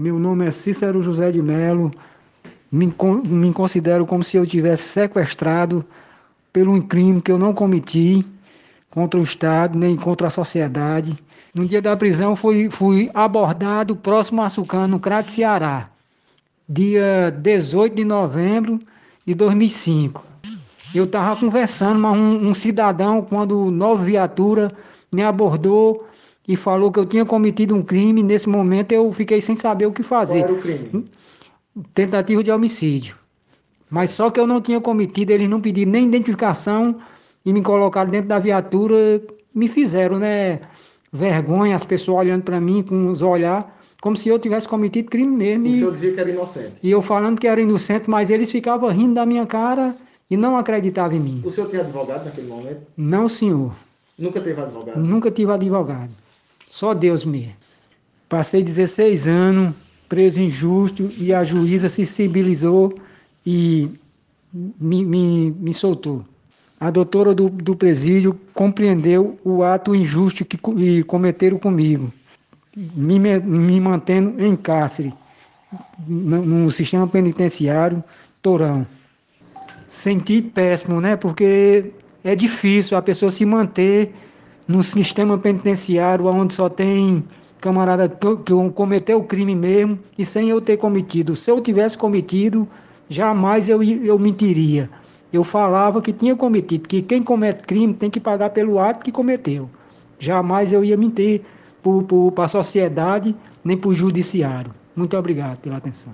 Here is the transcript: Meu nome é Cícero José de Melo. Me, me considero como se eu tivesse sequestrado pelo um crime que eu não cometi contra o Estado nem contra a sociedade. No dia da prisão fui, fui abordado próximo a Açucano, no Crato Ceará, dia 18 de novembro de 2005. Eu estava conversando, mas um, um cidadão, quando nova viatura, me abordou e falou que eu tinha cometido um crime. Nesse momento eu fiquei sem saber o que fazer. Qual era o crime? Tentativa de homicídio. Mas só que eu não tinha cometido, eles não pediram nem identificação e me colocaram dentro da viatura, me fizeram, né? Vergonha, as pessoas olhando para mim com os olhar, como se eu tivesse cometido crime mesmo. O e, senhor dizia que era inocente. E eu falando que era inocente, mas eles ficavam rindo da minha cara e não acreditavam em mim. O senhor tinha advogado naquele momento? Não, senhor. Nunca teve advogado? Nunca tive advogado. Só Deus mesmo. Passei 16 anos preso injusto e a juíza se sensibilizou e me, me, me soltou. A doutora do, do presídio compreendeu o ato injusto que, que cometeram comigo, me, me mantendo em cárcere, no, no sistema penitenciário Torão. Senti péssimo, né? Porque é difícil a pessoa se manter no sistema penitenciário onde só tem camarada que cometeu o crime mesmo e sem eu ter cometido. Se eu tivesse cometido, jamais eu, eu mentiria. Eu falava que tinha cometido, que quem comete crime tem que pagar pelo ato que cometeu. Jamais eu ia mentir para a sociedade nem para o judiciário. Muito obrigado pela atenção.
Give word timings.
Meu 0.00 0.18
nome 0.18 0.46
é 0.46 0.50
Cícero 0.50 1.02
José 1.02 1.30
de 1.30 1.42
Melo. 1.42 1.90
Me, 2.72 2.86
me 3.26 3.52
considero 3.52 4.06
como 4.06 4.24
se 4.24 4.38
eu 4.38 4.46
tivesse 4.46 4.84
sequestrado 4.84 5.84
pelo 6.50 6.72
um 6.72 6.80
crime 6.80 7.20
que 7.20 7.30
eu 7.30 7.38
não 7.38 7.52
cometi 7.52 8.24
contra 8.88 9.20
o 9.20 9.22
Estado 9.22 9.78
nem 9.78 9.96
contra 9.96 10.28
a 10.28 10.30
sociedade. 10.30 11.22
No 11.54 11.66
dia 11.66 11.82
da 11.82 11.94
prisão 11.98 12.34
fui, 12.34 12.70
fui 12.70 13.10
abordado 13.12 13.94
próximo 13.94 14.40
a 14.40 14.46
Açucano, 14.46 14.88
no 14.88 14.98
Crato 14.98 15.30
Ceará, 15.30 15.90
dia 16.66 17.30
18 17.38 17.94
de 17.94 18.04
novembro 18.06 18.80
de 19.26 19.34
2005. 19.34 20.24
Eu 20.94 21.04
estava 21.04 21.38
conversando, 21.38 22.00
mas 22.00 22.16
um, 22.16 22.48
um 22.48 22.54
cidadão, 22.54 23.20
quando 23.20 23.70
nova 23.70 24.02
viatura, 24.02 24.72
me 25.12 25.22
abordou 25.22 26.08
e 26.50 26.56
falou 26.56 26.90
que 26.90 26.98
eu 26.98 27.06
tinha 27.06 27.24
cometido 27.24 27.76
um 27.76 27.82
crime. 27.82 28.24
Nesse 28.24 28.48
momento 28.48 28.90
eu 28.90 29.10
fiquei 29.12 29.40
sem 29.40 29.54
saber 29.54 29.86
o 29.86 29.92
que 29.92 30.02
fazer. 30.02 30.40
Qual 30.40 30.50
era 30.50 30.58
o 30.58 30.60
crime? 30.60 31.04
Tentativa 31.94 32.42
de 32.42 32.50
homicídio. 32.50 33.14
Mas 33.88 34.10
só 34.10 34.30
que 34.30 34.40
eu 34.40 34.48
não 34.48 34.60
tinha 34.60 34.80
cometido, 34.80 35.30
eles 35.30 35.48
não 35.48 35.60
pediram 35.60 35.92
nem 35.92 36.08
identificação 36.08 36.96
e 37.46 37.52
me 37.52 37.62
colocaram 37.62 38.10
dentro 38.10 38.28
da 38.28 38.40
viatura, 38.40 39.22
me 39.54 39.68
fizeram, 39.68 40.18
né? 40.18 40.58
Vergonha, 41.12 41.76
as 41.76 41.84
pessoas 41.84 42.18
olhando 42.18 42.42
para 42.42 42.60
mim 42.60 42.82
com 42.82 43.08
os 43.08 43.22
olhar, 43.22 43.78
como 44.00 44.16
se 44.16 44.28
eu 44.28 44.36
tivesse 44.36 44.68
cometido 44.68 45.08
crime 45.08 45.36
mesmo. 45.36 45.66
O 45.66 45.68
e, 45.68 45.78
senhor 45.78 45.92
dizia 45.92 46.12
que 46.14 46.20
era 46.20 46.30
inocente. 46.30 46.72
E 46.82 46.90
eu 46.90 47.00
falando 47.00 47.38
que 47.38 47.46
era 47.46 47.60
inocente, 47.60 48.10
mas 48.10 48.28
eles 48.28 48.50
ficavam 48.50 48.88
rindo 48.90 49.14
da 49.14 49.24
minha 49.24 49.46
cara 49.46 49.94
e 50.28 50.36
não 50.36 50.56
acreditavam 50.56 51.16
em 51.16 51.20
mim. 51.20 51.42
O 51.44 51.50
senhor 51.50 51.70
tinha 51.70 51.82
advogado 51.82 52.24
naquele 52.24 52.48
momento? 52.48 52.80
Não, 52.96 53.28
senhor. 53.28 53.72
Nunca 54.18 54.40
teve 54.40 54.60
advogado? 54.60 54.98
Nunca 54.98 55.30
tive 55.30 55.52
advogado. 55.52 56.10
Só 56.70 56.94
Deus 56.94 57.24
mesmo. 57.24 57.52
Passei 58.28 58.62
16 58.62 59.26
anos 59.26 59.74
preso 60.08 60.40
injusto 60.40 61.08
e 61.18 61.34
a 61.34 61.44
juíza 61.44 61.88
se 61.88 62.06
sensibilizou 62.06 62.94
e 63.44 63.90
me, 64.52 65.04
me, 65.04 65.50
me 65.50 65.74
soltou. 65.74 66.24
A 66.78 66.90
doutora 66.90 67.34
do, 67.34 67.50
do 67.50 67.76
presídio 67.76 68.38
compreendeu 68.54 69.38
o 69.44 69.62
ato 69.62 69.94
injusto 69.94 70.44
que, 70.44 70.56
que 70.56 71.02
cometeram 71.04 71.58
comigo, 71.58 72.12
me, 72.74 73.18
me 73.18 73.80
mantendo 73.80 74.42
em 74.42 74.56
cárcere, 74.56 75.12
no, 76.06 76.44
no 76.44 76.70
sistema 76.70 77.06
penitenciário 77.06 78.02
Torão. 78.40 78.86
Senti 79.86 80.40
péssimo, 80.40 81.00
né? 81.00 81.16
Porque 81.16 81.92
é 82.24 82.34
difícil 82.34 82.96
a 82.96 83.02
pessoa 83.02 83.30
se 83.30 83.44
manter 83.44 84.12
no 84.70 84.84
sistema 84.84 85.36
penitenciário 85.36 86.26
onde 86.26 86.54
só 86.54 86.68
tem 86.68 87.24
camarada 87.60 88.08
que 88.08 88.70
cometeu 88.72 89.18
o 89.18 89.24
crime 89.24 89.54
mesmo 89.54 89.98
e 90.16 90.24
sem 90.24 90.48
eu 90.48 90.60
ter 90.60 90.76
cometido. 90.76 91.34
Se 91.34 91.50
eu 91.50 91.60
tivesse 91.60 91.98
cometido, 91.98 92.68
jamais 93.08 93.68
eu, 93.68 93.82
eu 93.82 94.16
mentiria. 94.16 94.88
Eu 95.32 95.42
falava 95.42 96.00
que 96.00 96.12
tinha 96.12 96.36
cometido, 96.36 96.88
que 96.88 97.02
quem 97.02 97.20
comete 97.20 97.64
crime 97.64 97.92
tem 97.94 98.08
que 98.08 98.20
pagar 98.20 98.50
pelo 98.50 98.78
ato 98.78 99.04
que 99.04 99.10
cometeu. 99.10 99.68
Jamais 100.20 100.72
eu 100.72 100.84
ia 100.84 100.96
mentir 100.96 101.42
para 102.34 102.44
a 102.44 102.48
sociedade 102.48 103.34
nem 103.64 103.76
para 103.76 103.90
o 103.90 103.94
judiciário. 103.94 104.72
Muito 104.94 105.16
obrigado 105.16 105.58
pela 105.58 105.78
atenção. 105.78 106.12